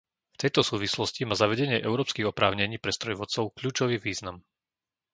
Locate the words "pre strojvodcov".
2.83-3.43